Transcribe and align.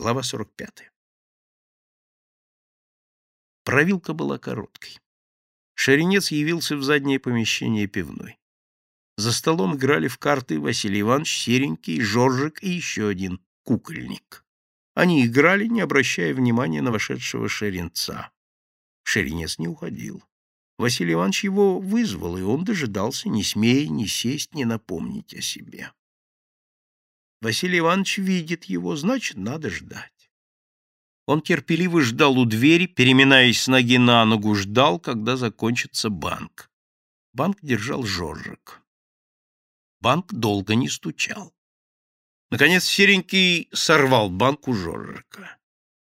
Глава 0.00 0.22
45. 0.22 0.90
Провилка 3.64 4.14
была 4.14 4.38
короткой. 4.38 4.98
Шеренец 5.74 6.30
явился 6.30 6.78
в 6.78 6.82
заднее 6.82 7.20
помещение 7.20 7.86
пивной. 7.86 8.38
За 9.18 9.30
столом 9.30 9.76
играли 9.76 10.08
в 10.08 10.16
карты 10.16 10.58
Василий 10.58 11.02
Иванович, 11.02 11.40
Серенький, 11.40 12.00
Жоржик 12.00 12.62
и 12.62 12.70
еще 12.70 13.08
один 13.08 13.40
кукольник. 13.64 14.42
Они 14.94 15.26
играли, 15.26 15.66
не 15.66 15.82
обращая 15.82 16.32
внимания 16.32 16.80
на 16.80 16.92
вошедшего 16.92 17.50
Шеренца. 17.50 18.30
Шеренец 19.02 19.58
не 19.58 19.68
уходил. 19.68 20.24
Василий 20.78 21.12
Иванович 21.12 21.44
его 21.44 21.78
вызвал, 21.78 22.38
и 22.38 22.42
он 22.42 22.64
дожидался, 22.64 23.28
не 23.28 23.44
смея 23.44 23.86
ни 23.86 24.06
сесть, 24.06 24.54
ни 24.54 24.64
напомнить 24.64 25.34
о 25.34 25.42
себе. 25.42 25.92
Василий 27.40 27.78
Иванович 27.78 28.18
видит 28.18 28.64
его, 28.64 28.96
значит, 28.96 29.36
надо 29.36 29.70
ждать. 29.70 30.30
Он 31.26 31.40
терпеливо 31.40 32.02
ждал 32.02 32.38
у 32.38 32.44
двери, 32.44 32.86
переминаясь 32.86 33.62
с 33.62 33.68
ноги 33.68 33.98
на 33.98 34.24
ногу, 34.24 34.54
ждал, 34.54 34.98
когда 34.98 35.36
закончится 35.36 36.10
банк. 36.10 36.70
Банк 37.32 37.58
держал 37.62 38.02
Жоржик. 38.02 38.82
Банк 40.00 40.32
долго 40.32 40.74
не 40.74 40.88
стучал. 40.88 41.54
Наконец 42.50 42.84
Серенький 42.84 43.68
сорвал 43.72 44.28
банк 44.28 44.66
у 44.66 44.74
Жоржика. 44.74 45.56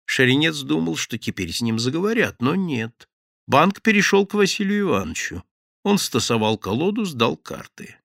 Шеренец 0.05 0.59
думал, 0.61 0.95
что 0.95 1.17
теперь 1.17 1.51
с 1.53 1.61
ним 1.61 1.79
заговорят, 1.79 2.41
но 2.41 2.55
нет. 2.55 3.07
Банк 3.45 3.81
перешел 3.81 4.25
к 4.25 4.33
Василию 4.33 4.87
Ивановичу. 4.87 5.43
Он 5.83 5.97
стасовал 5.97 6.57
колоду, 6.57 7.05
сдал 7.05 7.37
карты.— 7.37 7.97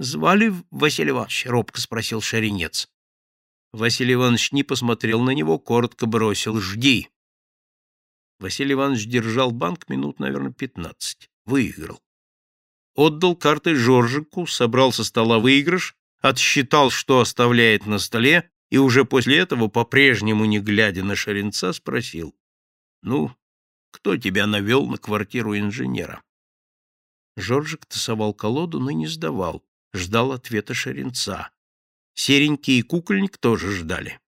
Звали 0.00 0.52
Василий 0.70 1.10
Иванович?— 1.10 1.46
робко 1.46 1.80
спросил 1.80 2.20
Шаренец. 2.20 2.88
Василий 3.72 4.14
Иванович 4.14 4.52
не 4.52 4.62
посмотрел 4.62 5.20
на 5.20 5.30
него, 5.30 5.58
коротко 5.58 6.06
бросил 6.06 6.60
«Жди». 6.60 7.08
Василий 8.38 8.74
Иванович 8.74 9.06
держал 9.06 9.50
банк 9.50 9.88
минут, 9.88 10.20
наверное, 10.20 10.52
пятнадцать. 10.52 11.28
Выиграл. 11.44 12.00
Отдал 12.94 13.34
карты 13.34 13.74
Жоржику, 13.74 14.46
собрал 14.46 14.92
со 14.92 15.02
стола 15.02 15.40
выигрыш, 15.40 15.96
отсчитал, 16.20 16.90
что 16.90 17.18
оставляет 17.18 17.86
на 17.86 17.98
столе, 17.98 18.50
и 18.70 18.78
уже 18.78 19.04
после 19.04 19.38
этого, 19.38 19.66
по-прежнему 19.66 20.44
не 20.44 20.60
глядя 20.60 21.02
на 21.02 21.16
Шаренца, 21.16 21.72
спросил. 21.72 22.36
«Ну, 23.02 23.34
кто 23.90 24.16
тебя 24.16 24.46
навел 24.46 24.86
на 24.86 24.98
квартиру 24.98 25.58
инженера?» 25.58 26.22
Жоржик 27.36 27.86
тасовал 27.86 28.32
колоду, 28.32 28.78
но 28.78 28.92
не 28.92 29.08
сдавал 29.08 29.64
ждал 29.92 30.32
ответа 30.32 30.74
Шеренца. 30.74 31.50
Серенький 32.14 32.78
и 32.78 32.82
кукольник 32.82 33.38
тоже 33.38 33.70
ждали. 33.74 34.20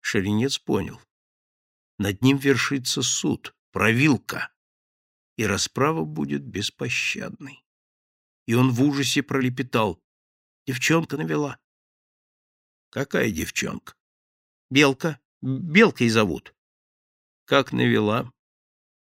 Шеренец 0.00 0.58
понял. 0.58 1.00
Над 1.98 2.22
ним 2.22 2.36
вершится 2.36 3.02
суд, 3.02 3.54
провилка, 3.72 4.52
и 5.36 5.44
расправа 5.44 6.04
будет 6.04 6.44
беспощадной. 6.44 7.64
И 8.46 8.54
он 8.54 8.70
в 8.70 8.82
ужасе 8.82 9.22
пролепетал. 9.22 10.00
Девчонка 10.66 11.16
навела. 11.16 11.58
Какая 12.90 13.30
девчонка? 13.30 13.94
Белка. 14.70 15.20
Белкой 15.40 16.08
зовут. 16.08 16.54
Как 17.44 17.72
навела? 17.72 18.32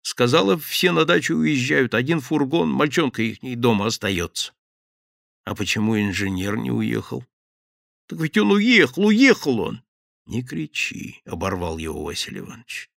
Сказала, 0.02 0.58
все 0.58 0.92
на 0.92 1.04
дачу 1.04 1.34
уезжают, 1.36 1.94
один 1.94 2.20
фургон, 2.20 2.70
мальчонка 2.70 3.22
их 3.22 3.38
дома 3.60 3.86
остается. 3.86 4.54
А 5.44 5.54
почему 5.54 6.00
инженер 6.00 6.56
не 6.56 6.70
уехал? 6.70 7.24
Так 8.08 8.20
ведь 8.20 8.38
он 8.38 8.52
уехал, 8.52 9.06
уехал 9.06 9.60
он. 9.60 9.82
Не 10.26 10.42
кричи, 10.42 11.20
оборвал 11.26 11.78
его 11.78 12.02
Василий 12.02 12.40
Иванович. 12.40 12.90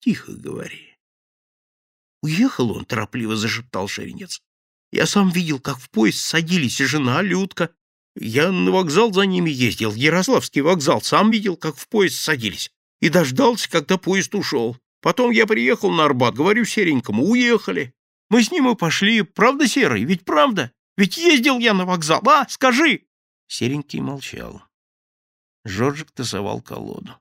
Тихо 0.00 0.32
говори. 0.32 0.98
Уехал 2.22 2.70
он, 2.72 2.84
торопливо 2.84 3.36
зашептал 3.36 3.88
Шеренец. 3.88 4.42
Я 4.92 5.06
сам 5.06 5.30
видел, 5.30 5.58
как 5.58 5.78
в 5.78 5.88
поезд 5.88 6.20
садились 6.20 6.80
и 6.80 6.84
жена, 6.84 7.22
Людка. 7.22 7.70
Я 8.16 8.50
на 8.50 8.70
вокзал 8.70 9.12
за 9.12 9.22
ними 9.22 9.50
ездил, 9.50 9.94
Ярославский 9.94 10.60
вокзал, 10.62 11.00
сам 11.00 11.30
видел, 11.30 11.56
как 11.56 11.76
в 11.76 11.88
поезд 11.88 12.16
садились. 12.16 12.70
И 13.00 13.08
дождался, 13.08 13.70
когда 13.70 13.96
поезд 13.96 14.34
ушел. 14.34 14.76
Потом 15.00 15.30
я 15.30 15.46
приехал 15.46 15.90
на 15.90 16.04
Арбат, 16.04 16.34
говорю 16.34 16.64
серенькому, 16.66 17.24
уехали. 17.24 17.94
Мы 18.28 18.42
с 18.42 18.50
ним 18.50 18.68
и 18.68 18.76
пошли, 18.76 19.22
правда, 19.22 19.66
Серый, 19.66 20.04
ведь 20.04 20.24
правда? 20.24 20.72
Ведь 21.00 21.16
ездил 21.16 21.58
я 21.58 21.72
на 21.72 21.86
вокзал, 21.86 22.20
а? 22.28 22.46
Скажи!» 22.46 23.06
Серенький 23.46 24.00
молчал. 24.00 24.62
Жоржик 25.64 26.10
тасовал 26.10 26.60
колоду. 26.60 27.18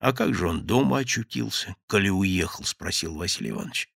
«А 0.00 0.14
как 0.14 0.34
же 0.34 0.48
он 0.48 0.64
дома 0.64 1.00
очутился, 1.00 1.76
коли 1.86 2.08
уехал?»— 2.08 2.64
спросил 2.64 3.14
Василий 3.14 3.50
Иванович. 3.50 3.90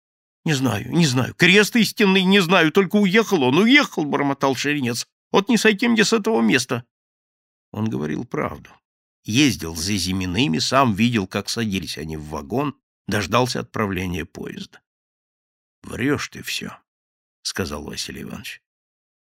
«Не 0.44 0.54
знаю, 0.56 0.92
не 0.92 1.06
знаю. 1.06 1.34
Крест 1.36 1.74
истинный 1.78 2.26
не 2.26 2.42
знаю, 2.42 2.74
только 2.74 2.98
уехал 2.98 3.44
он, 3.44 3.60
уехал!»— 3.60 4.04
бормотал 4.06 4.56
Шеренец. 4.56 5.08
«Вот 5.32 5.48
не 5.48 5.56
сойти 5.56 5.88
мне 5.88 6.04
с 6.04 6.12
этого 6.12 6.42
места!» 6.42 6.84
Он 7.72 7.90
говорил 7.90 8.26
правду. 8.26 8.72
Ездил 9.24 9.74
за 9.74 9.96
Зимиными, 9.96 10.60
сам 10.60 10.96
видел, 10.96 11.28
как 11.28 11.48
садились 11.48 11.98
они 11.98 12.18
в 12.18 12.26
вагон, 12.26 12.76
дождался 13.08 13.62
отправления 13.62 14.26
поезда.— 14.26 14.82
Врешь 15.84 16.28
ты 16.28 16.44
все,— 16.44 16.78
сказал 17.42 17.86
Василий 17.86 18.24
Иванович. 18.24 18.62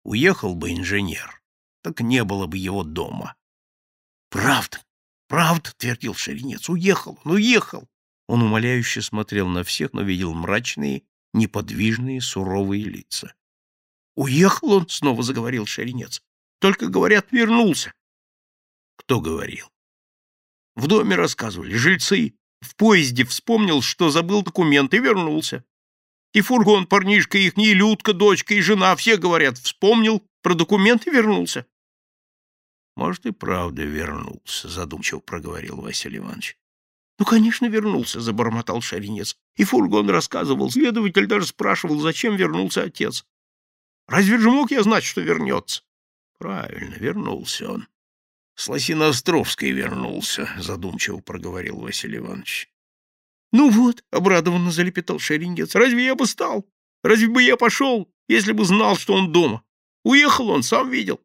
Уехал 0.04 0.54
бы 0.54 0.72
инженер, 0.72 1.42
так 1.82 2.00
не 2.00 2.24
было 2.24 2.46
бы 2.46 2.58
его 2.58 2.82
дома.— 2.82 3.36
Правда, 4.30 4.82
правда,— 5.28 5.72
твердил 5.76 6.14
Шеренец,— 6.14 6.68
уехал 6.70 7.18
он, 7.24 7.32
уехал. 7.32 7.88
Он 8.26 8.42
умоляюще 8.42 9.02
смотрел 9.02 9.48
на 9.48 9.62
всех, 9.62 9.92
но 9.92 10.02
видел 10.02 10.34
мрачные, 10.34 11.02
неподвижные, 11.32 12.20
суровые 12.20 12.84
лица.— 12.84 13.34
Уехал 14.16 14.72
он,— 14.72 14.88
снова 14.90 15.22
заговорил 15.22 15.66
Шеренец.— 15.66 16.22
Только, 16.58 16.88
говорят, 16.88 17.30
вернулся.— 17.30 17.92
Кто 18.96 19.20
говорил?— 19.20 19.70
В 20.74 20.86
доме 20.88 21.14
рассказывали, 21.16 21.74
жильцы. 21.74 22.34
В 22.60 22.76
поезде 22.76 23.24
вспомнил, 23.24 23.82
что 23.82 24.10
забыл 24.10 24.42
документы, 24.42 24.96
и 24.96 25.00
вернулся. 25.00 25.64
И 26.32 26.40
фургон, 26.40 26.86
парнишка 26.86 27.36
их, 27.36 27.56
не 27.56 27.74
Людка, 27.74 28.14
дочка 28.14 28.54
и 28.54 28.60
жена, 28.60 28.96
все 28.96 29.16
говорят, 29.16 29.58
вспомнил, 29.58 30.26
про 30.40 30.54
документы 30.54 31.10
вернулся.— 31.10 31.66
Может, 32.96 33.26
и 33.26 33.32
правда 33.32 33.82
вернулся,— 33.82 34.68
задумчиво 34.70 35.20
проговорил 35.20 35.80
Василий 35.80 36.18
Иванович.— 36.18 36.58
Ну, 37.18 37.24
конечно, 37.24 37.66
вернулся,— 37.66 38.20
забормотал 38.22 38.80
Шаринец. 38.80 39.36
И 39.56 39.64
фургон 39.64 40.10
рассказывал, 40.10 40.70
следователь 40.70 41.26
даже 41.26 41.46
спрашивал, 41.46 42.00
зачем 42.00 42.36
вернулся 42.36 42.82
отец. 42.82 43.26
Разве 44.08 44.38
же 44.38 44.50
мог 44.50 44.70
я 44.70 44.82
знать, 44.82 45.04
что 45.04 45.20
вернется?— 45.20 45.82
Правильно, 46.38 46.94
вернулся 46.94 47.72
он.— 47.72 47.88
С 48.54 48.68
Лосиноостровской 48.68 49.70
вернулся,— 49.70 50.50
задумчиво 50.58 51.18
проговорил 51.20 51.78
Василий 51.78 52.18
Иванович. 52.18 52.71
Ну 53.52 53.70
вот, 53.70 54.04
обрадованно 54.10 54.70
залепетал 54.70 55.18
Шеренец. 55.18 55.74
Разве 55.74 56.06
я 56.06 56.14
бы 56.14 56.26
стал? 56.26 56.66
Разве 57.02 57.28
бы 57.28 57.42
я 57.42 57.56
пошел, 57.56 58.10
если 58.28 58.52
бы 58.52 58.64
знал, 58.64 58.96
что 58.96 59.14
он 59.14 59.32
дома? 59.32 59.62
Уехал 60.04 60.48
он, 60.48 60.62
сам 60.62 60.90
видел. 60.90 61.20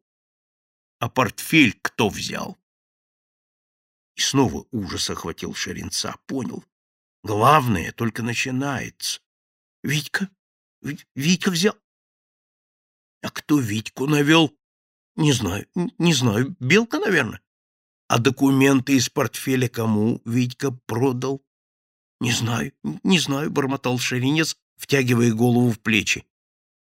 А 1.00 1.08
портфель 1.08 1.78
кто 1.80 2.08
взял? 2.08 2.58
И 4.16 4.20
снова 4.20 4.66
ужас 4.72 5.08
охватил 5.10 5.54
Шеренца. 5.54 6.16
Понял. 6.26 6.64
Главное 7.22 7.92
только 7.92 8.22
начинается. 8.22 9.20
Витька? 9.82 10.28
Витька 11.14 11.50
взял. 11.50 11.76
А 13.22 13.30
кто 13.30 13.58
Витьку 13.58 14.06
навел? 14.06 14.56
Не 15.16 15.32
знаю, 15.32 15.66
не 15.98 16.14
знаю. 16.14 16.56
Белка, 16.60 16.98
наверное. 16.98 17.40
А 18.08 18.18
документы 18.18 18.96
из 18.96 19.08
портфеля 19.08 19.68
кому 19.68 20.20
Витька 20.24 20.70
продал? 20.86 21.44
Не 22.20 22.32
знаю, 22.32 22.72
не 23.04 23.18
знаю, 23.18 23.50
бормотал 23.50 23.98
Шеренец, 23.98 24.56
втягивая 24.76 25.32
голову 25.32 25.70
в 25.70 25.78
плечи. 25.80 26.24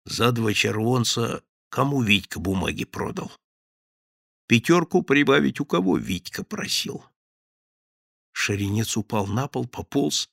За 0.05 0.33
два 0.33 0.53
червонца 0.55 1.43
кому 1.69 2.03
Витька 2.03 2.41
бумаги 2.41 2.85
продал? 2.85 3.31
Пятерку 4.47 5.03
прибавить 5.03 5.61
у 5.61 5.65
кого 5.65 5.99
Витька 5.99 6.45
просил? 6.45 7.05
Шеренец 8.33 8.97
упал 8.97 9.27
на 9.27 9.49
пол, 9.49 9.67
пополз, 9.67 10.31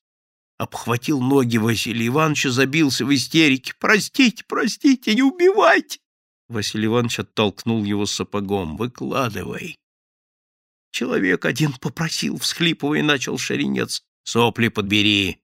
обхватил 0.58 1.20
ноги 1.22 1.58
Василия 1.58 2.08
Ивановича, 2.08 2.52
забился 2.52 3.06
в 3.06 3.14
истерике. 3.14 3.74
«Простите, 3.80 4.44
простите, 4.48 5.16
не 5.16 5.24
убивайте!» 5.24 6.00
Василий 6.48 6.88
Иванович 6.88 7.20
оттолкнул 7.20 7.84
его 7.84 8.06
сапогом. 8.06 8.78
«Выкладывай!» 8.78 9.78
Человек 10.92 11.46
один 11.46 11.74
попросил, 11.74 12.38
всхлипывая, 12.38 13.02
начал 13.02 13.38
Шеренец. 13.38 14.04
Сопли 14.24 14.70
подбери. 14.70 15.42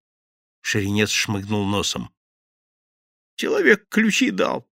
Шеренец 0.61 1.09
шмыгнул 1.09 1.65
носом. 1.65 2.13
Человек 3.35 3.87
ключи 3.89 4.31
дал. 4.31 4.69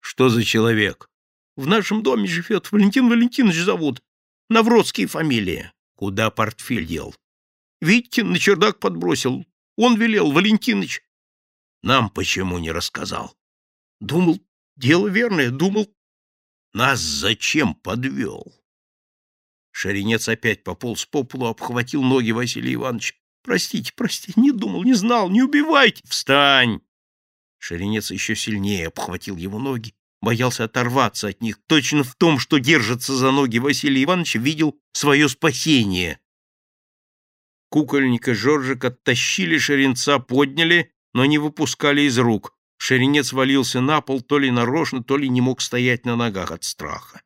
Что 0.00 0.28
за 0.28 0.44
человек? 0.44 1.10
В 1.56 1.66
нашем 1.66 2.02
доме 2.02 2.26
живет. 2.26 2.70
Валентин 2.70 3.08
Валентинович 3.08 3.56
зовут. 3.56 4.02
Навродские 4.48 5.06
фамилия. 5.06 5.72
Куда 5.96 6.30
портфель 6.30 6.86
дел? 6.86 7.14
Витькин 7.80 8.30
на 8.30 8.38
чердак 8.38 8.78
подбросил. 8.78 9.46
Он 9.76 9.96
велел, 9.96 10.32
Валентиныч. 10.32 11.02
Нам 11.82 12.10
почему 12.10 12.58
не 12.58 12.70
рассказал? 12.70 13.36
Думал, 14.00 14.40
дело 14.76 15.08
верное, 15.08 15.50
думал. 15.50 15.94
Нас 16.72 17.00
зачем 17.00 17.74
подвел? 17.74 18.54
Шаринец 19.78 20.26
опять 20.26 20.64
пополз 20.64 21.04
по 21.04 21.22
полу, 21.22 21.48
обхватил 21.48 22.02
ноги 22.02 22.30
Василия 22.30 22.72
Ивановича. 22.72 23.14
Простите, 23.44 23.92
простите, 23.94 24.40
не 24.40 24.50
думал, 24.50 24.84
не 24.84 24.94
знал, 24.94 25.28
не 25.28 25.42
убивайте. 25.42 26.02
Встань! 26.08 26.80
Шаринец 27.58 28.10
еще 28.10 28.34
сильнее 28.34 28.86
обхватил 28.86 29.36
его 29.36 29.58
ноги, 29.58 29.92
боялся 30.22 30.64
оторваться 30.64 31.28
от 31.28 31.42
них. 31.42 31.58
Точно 31.66 32.04
в 32.04 32.14
том, 32.14 32.38
что 32.38 32.56
держится 32.56 33.14
за 33.14 33.30
ноги 33.32 33.58
Василия 33.58 34.02
Ивановича, 34.02 34.38
видел 34.38 34.80
свое 34.94 35.28
спасение. 35.28 36.20
Кукольника 37.68 38.34
Жоржик 38.34 38.82
оттащили 38.82 39.58
Шеренца, 39.58 40.18
подняли, 40.18 40.90
но 41.12 41.26
не 41.26 41.36
выпускали 41.36 42.00
из 42.00 42.16
рук. 42.16 42.56
Шеренец 42.78 43.34
валился 43.34 43.82
на 43.82 44.00
пол, 44.00 44.22
то 44.22 44.38
ли 44.38 44.50
нарочно, 44.50 45.04
то 45.04 45.18
ли 45.18 45.28
не 45.28 45.42
мог 45.42 45.60
стоять 45.60 46.06
на 46.06 46.16
ногах 46.16 46.50
от 46.50 46.64
страха. 46.64 47.20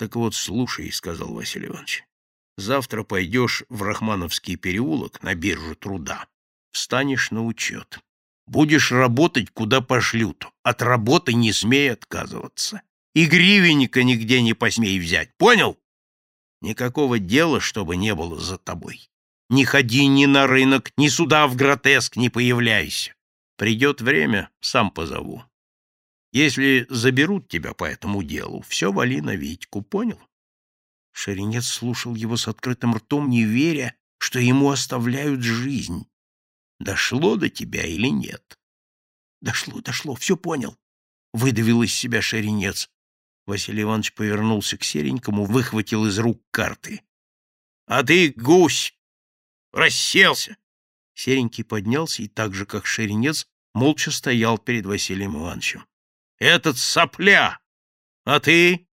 Так 0.00 0.16
вот, 0.16 0.34
слушай,— 0.34 0.90
сказал 0.92 1.34
Василий 1.34 1.66
Иванович,— 1.66 2.04
завтра 2.56 3.02
пойдешь 3.02 3.64
в 3.68 3.82
Рахмановский 3.82 4.56
переулок 4.56 5.22
на 5.22 5.34
биржу 5.34 5.74
труда, 5.74 6.26
встанешь 6.72 7.30
на 7.30 7.44
учет. 7.44 7.98
Будешь 8.46 8.92
работать, 8.92 9.50
куда 9.50 9.82
пошлют. 9.82 10.46
От 10.62 10.80
работы 10.80 11.34
не 11.34 11.52
смей 11.52 11.92
отказываться. 11.92 12.80
И 13.14 13.26
гривенника 13.26 14.02
нигде 14.02 14.40
не 14.40 14.54
посмей 14.54 14.98
взять. 14.98 15.36
Понял? 15.36 15.78
Никакого 16.62 17.18
дела, 17.18 17.60
чтобы 17.60 17.96
не 17.96 18.14
было 18.14 18.40
за 18.40 18.56
тобой. 18.56 19.10
Не 19.50 19.66
ходи 19.66 20.06
ни 20.06 20.24
на 20.24 20.46
рынок, 20.46 20.92
ни 20.96 21.08
сюда 21.08 21.46
в 21.46 21.56
гротеск 21.56 22.16
не 22.16 22.30
появляйся. 22.30 23.14
Придет 23.58 24.00
время, 24.00 24.48
сам 24.60 24.90
позову. 24.90 25.44
Если 26.32 26.86
заберут 26.88 27.48
тебя 27.48 27.74
по 27.74 27.84
этому 27.84 28.22
делу, 28.22 28.62
все 28.62 28.92
вали 28.92 29.20
на 29.20 29.34
Витьку, 29.34 29.82
понял? 29.82 30.20
Шеренец 31.12 31.66
слушал 31.66 32.14
его 32.14 32.36
с 32.36 32.46
открытым 32.46 32.94
ртом, 32.94 33.28
не 33.28 33.44
веря, 33.44 33.96
что 34.18 34.38
ему 34.38 34.70
оставляют 34.70 35.42
жизнь. 35.42 36.06
Дошло 36.78 37.36
до 37.36 37.48
тебя 37.48 37.84
или 37.84 38.08
нет? 38.08 38.58
Дошло, 39.40 39.80
дошло, 39.80 40.14
все 40.14 40.36
понял. 40.36 40.78
Выдавил 41.32 41.82
из 41.82 41.92
себя 41.94 42.22
шеренец. 42.22 42.90
Василий 43.46 43.82
Иванович 43.82 44.12
повернулся 44.14 44.76
к 44.78 44.84
серенькому, 44.84 45.44
выхватил 45.44 46.06
из 46.06 46.18
рук 46.18 46.42
карты.— 46.50 47.02
А 47.86 48.04
ты, 48.04 48.32
гусь, 48.36 48.94
расселся! 49.72 50.56
Серенький 51.14 51.64
поднялся 51.64 52.22
и 52.22 52.28
так 52.28 52.54
же, 52.54 52.66
как 52.66 52.86
шеренец, 52.86 53.48
молча 53.74 54.10
стоял 54.10 54.58
перед 54.58 54.86
Василием 54.86 55.36
Ивановичем.— 55.36 55.84
Этот 56.40 56.78
сопля! 56.78 57.60
А 58.24 58.40
ты? 58.40 58.88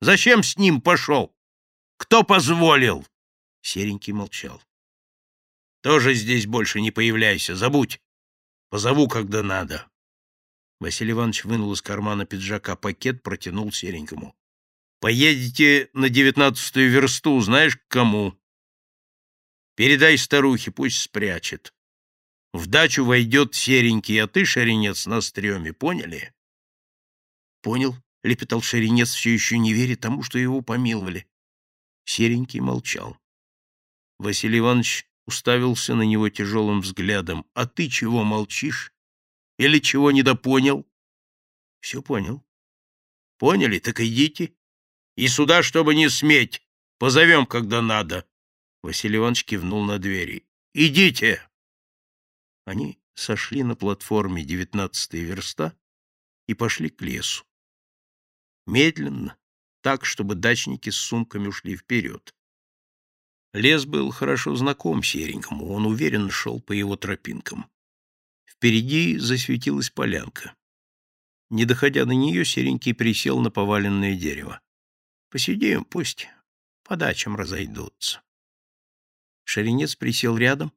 Зачем 0.00 0.44
с 0.44 0.56
ним 0.56 0.80
пошел? 0.80 1.36
Кто 1.96 2.22
позволил? 2.22 3.04
Серенький 3.60 4.12
молчал. 4.12 4.62
Тоже 5.82 6.14
здесь 6.14 6.46
больше 6.46 6.80
не 6.80 6.92
появляйся, 6.92 7.56
забудь. 7.56 8.00
Позову, 8.70 9.08
когда 9.08 9.42
надо. 9.42 9.90
Василий 10.78 11.12
Иванович 11.12 11.44
вынул 11.44 11.72
из 11.72 11.82
кармана 11.82 12.24
пиджака 12.24 12.76
пакет, 12.76 13.22
протянул 13.22 13.72
серенькому. 13.72 14.36
Поедете 15.00 15.90
на 15.92 16.08
девятнадцатую 16.08 16.90
версту, 16.90 17.40
знаешь, 17.40 17.76
к 17.76 17.88
кому? 17.88 18.38
Передай 19.74 20.16
старухе, 20.18 20.70
пусть 20.70 21.00
спрячет. 21.00 21.74
В 22.52 22.66
дачу 22.68 23.04
войдет 23.04 23.54
серенький, 23.54 24.22
а 24.22 24.28
ты, 24.28 24.44
шаренец, 24.44 25.06
на 25.06 25.20
стреме, 25.20 25.72
поняли? 25.72 26.35
Понял,— 27.66 27.96
лепетал 28.22 28.62
шаренец, 28.62 29.12
все 29.12 29.34
еще 29.34 29.58
не 29.58 29.72
веря 29.72 29.96
тому, 29.96 30.22
что 30.22 30.38
его 30.38 30.62
помиловали. 30.62 31.26
Серенький 32.04 32.60
молчал. 32.60 33.18
Василий 34.20 34.60
Иванович 34.60 35.10
уставился 35.26 35.96
на 35.96 36.02
него 36.02 36.28
тяжелым 36.28 36.80
взглядом. 36.80 37.44
«А 37.54 37.66
ты 37.66 37.88
чего 37.88 38.22
молчишь? 38.22 38.92
Или 39.58 39.80
чего 39.80 40.12
недопонял?» 40.12 40.86
«Все 41.80 42.02
понял». 42.02 42.46
«Поняли? 43.36 43.80
Так 43.80 43.98
идите. 43.98 44.54
И 45.16 45.26
сюда, 45.26 45.64
чтобы 45.64 45.96
не 45.96 46.08
сметь. 46.08 46.62
Позовем, 46.98 47.46
когда 47.46 47.82
надо». 47.82 48.28
Василий 48.80 49.16
Иванович 49.16 49.44
кивнул 49.44 49.84
на 49.84 49.98
двери. 49.98 50.46
«Идите!» 50.72 51.42
Они 52.64 53.00
сошли 53.14 53.64
на 53.64 53.74
платформе 53.74 54.44
девятнадцатой 54.44 55.24
верста 55.24 55.76
и 56.46 56.54
пошли 56.54 56.90
к 56.90 57.02
лесу. 57.02 57.44
Медленно, 58.66 59.36
так, 59.80 60.04
чтобы 60.04 60.34
дачники 60.34 60.90
с 60.90 60.96
сумками 60.96 61.46
ушли 61.46 61.76
вперед. 61.76 62.34
Лес 63.52 63.86
был 63.86 64.10
хорошо 64.10 64.54
знаком 64.56 65.02
серенькому, 65.02 65.68
он 65.68 65.86
уверенно 65.86 66.30
шел 66.30 66.60
по 66.60 66.72
его 66.72 66.96
тропинкам. 66.96 67.70
Впереди 68.44 69.16
засветилась 69.18 69.90
полянка. 69.90 70.54
Не 71.48 71.64
доходя 71.64 72.04
до 72.04 72.14
нее, 72.14 72.44
серенький 72.44 72.94
присел 72.94 73.40
на 73.40 73.50
поваленное 73.50 74.16
дерево. 74.16 74.60
«Посидим, 75.30 75.84
пусть 75.84 76.28
по 76.82 76.96
дачам 76.96 77.36
разойдутся». 77.36 78.22
Шаренец 79.44 79.94
присел 79.94 80.36
рядом, 80.36 80.72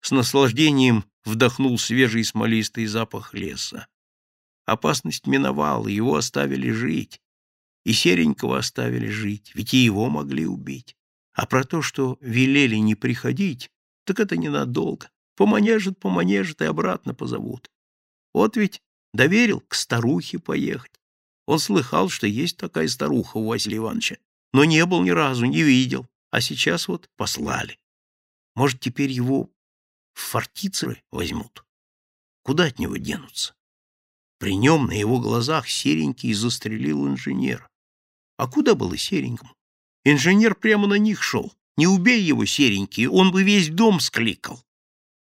с 0.00 0.10
наслаждением 0.10 1.04
вдохнул 1.24 1.78
свежий 1.78 2.24
смолистый 2.24 2.86
запах 2.86 3.34
леса. 3.34 3.86
Опасность 4.68 5.26
миновала, 5.26 5.88
его 5.88 6.16
оставили 6.16 6.70
жить. 6.70 7.22
И 7.84 7.94
серенького 7.94 8.58
оставили 8.58 9.08
жить, 9.08 9.52
ведь 9.54 9.72
и 9.72 9.78
его 9.78 10.10
могли 10.10 10.44
убить. 10.46 10.94
А 11.32 11.46
про 11.46 11.64
то, 11.64 11.80
что 11.80 12.18
велели 12.20 12.76
не 12.76 12.94
приходить, 12.94 13.70
так 14.04 14.20
это 14.20 14.36
ненадолго. 14.36 15.08
Поманежат, 15.36 15.98
поманежат 15.98 16.60
и 16.60 16.66
обратно 16.66 17.14
позовут. 17.14 17.70
Вот 18.34 18.58
ведь 18.58 18.82
доверил 19.14 19.60
к 19.60 19.74
старухе 19.74 20.38
поехать. 20.38 20.92
Он 21.46 21.58
слыхал, 21.58 22.10
что 22.10 22.26
есть 22.26 22.58
такая 22.58 22.88
старуха 22.88 23.38
у 23.38 23.46
Василия 23.46 23.78
Ивановича, 23.78 24.18
но 24.52 24.66
не 24.66 24.84
был 24.84 25.02
ни 25.02 25.10
разу, 25.10 25.46
не 25.46 25.62
видел. 25.62 26.06
А 26.30 26.42
сейчас 26.42 26.88
вот 26.88 27.08
послали. 27.16 27.78
Может, 28.54 28.80
теперь 28.80 29.12
его 29.12 29.50
в 30.12 30.20
фортицеры 30.20 31.02
возьмут? 31.10 31.64
Куда 32.42 32.64
от 32.64 32.78
него 32.78 32.98
денутся? 32.98 33.54
При 34.38 34.54
нем 34.54 34.86
на 34.86 34.92
его 34.92 35.20
глазах 35.20 35.68
серенький 35.68 36.32
застрелил 36.32 37.08
инженер. 37.08 37.68
А 38.36 38.46
куда 38.46 38.74
было 38.74 38.96
серенькому? 38.96 39.52
Инженер 40.04 40.54
прямо 40.54 40.86
на 40.86 40.94
них 40.94 41.22
шел. 41.22 41.52
Не 41.76 41.86
убей 41.86 42.22
его, 42.22 42.44
серенький, 42.44 43.06
он 43.06 43.30
бы 43.30 43.42
весь 43.42 43.68
дом 43.68 44.00
скликал. 44.00 44.64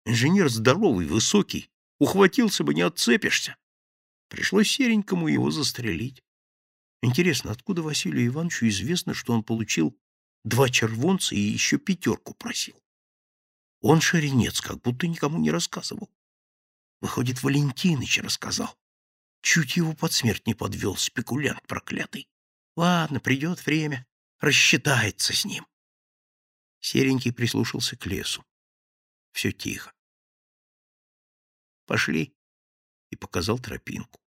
Инженер 0.06 0.50
здоровый, 0.50 1.08
высокий, 1.08 1.70
ухватился 2.00 2.64
бы, 2.64 2.74
не 2.74 2.82
отцепишься. 2.82 3.56
Пришлось 4.30 4.70
серенькому 4.70 5.28
его 5.28 5.52
застрелить. 5.52 6.22
Интересно, 7.02 7.52
откуда 7.52 7.82
Василию 7.82 8.28
Ивановичу 8.28 8.68
известно, 8.68 9.14
что 9.14 9.34
он 9.34 9.44
получил 9.44 9.98
два 10.44 10.70
червонца 10.70 11.36
и 11.36 11.40
еще 11.40 11.78
пятерку 11.78 12.34
просил? 12.34 12.76
Он 13.82 14.00
шаренец, 14.02 14.62
как 14.62 14.82
будто 14.82 15.08
никому 15.08 15.40
не 15.40 15.52
рассказывал. 15.52 16.10
Выходит, 17.02 17.44
Валентиныч 17.44 18.20
рассказал. 18.20 18.76
Чуть 19.44 19.76
его 19.76 19.94
под 19.94 20.14
смерть 20.14 20.48
не 20.48 20.54
подвел, 20.54 20.96
спекулянт 20.96 21.62
проклятый. 21.68 22.30
Ладно, 22.78 23.20
придет 23.20 23.64
время 23.66 24.08
рассчитается 24.40 25.34
с 25.34 25.44
ним. 25.44 25.68
Серенький 26.80 27.34
прислушался 27.34 27.98
к 27.98 28.06
лесу. 28.06 28.46
Все 29.34 29.52
тихо. 29.52 29.94
Пошли, 31.86 32.34
и 33.10 33.18
показал 33.18 33.60
тропинку. 33.60 34.22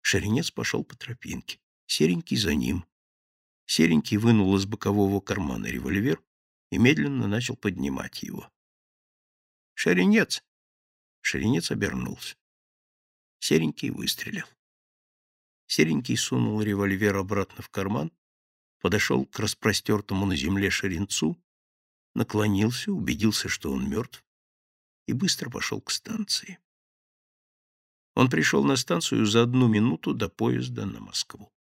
Шеренец 0.00 0.52
пошел 0.52 0.84
по 0.84 0.96
тропинке, 0.96 1.60
Серенький 1.86 2.36
за 2.36 2.54
ним. 2.54 2.86
Серенький 3.66 4.16
вынул 4.16 4.56
из 4.56 4.64
бокового 4.64 5.20
кармана 5.20 5.66
револьвер 5.66 6.22
и 6.70 6.78
медленно 6.78 7.26
начал 7.26 7.56
поднимать 7.56 8.22
его. 8.22 8.48
«Шеренец!» 9.74 10.44
Шеренец 11.20 11.72
обернулся. 11.72 12.39
Серенький 13.40 13.90
выстрелил. 13.90 14.46
Серенький 15.66 16.16
сунул 16.16 16.60
револьвер 16.62 17.16
обратно 17.16 17.62
в 17.62 17.70
карман 17.70 18.12
подошел 18.80 19.26
к 19.26 19.38
распростертому 19.38 20.26
на 20.26 20.36
земле 20.36 20.70
шеренцу, 20.70 21.36
наклонился, 22.14 22.92
убедился, 22.92 23.48
что 23.48 23.72
он 23.72 23.88
мертв, 23.88 24.24
и 25.06 25.12
быстро 25.12 25.50
пошел 25.50 25.80
к 25.80 25.90
станции. 25.90 26.58
Он 28.14 28.28
пришел 28.28 28.64
на 28.64 28.76
станцию 28.76 29.26
за 29.26 29.42
одну 29.42 29.68
минуту 29.68 30.14
до 30.14 30.28
поезда 30.28 30.86
на 30.86 31.00
Москву. 31.00 31.52